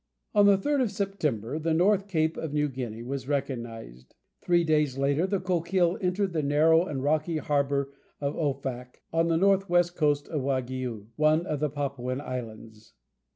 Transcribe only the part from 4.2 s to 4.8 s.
Three